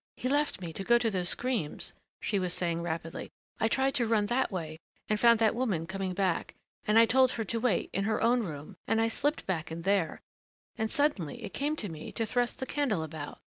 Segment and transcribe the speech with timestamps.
[0.17, 3.29] "He left me, to go to those screams," she was saying rapidly.
[3.59, 6.55] "I tried to run that way and found that woman coming back.
[6.87, 9.83] And I told her to wait in her own room and I slipped back in
[9.83, 10.19] there
[10.75, 13.37] and suddenly it came to me to thrust the candle about.